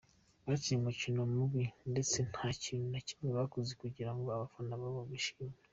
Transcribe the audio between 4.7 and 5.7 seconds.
babo bishime.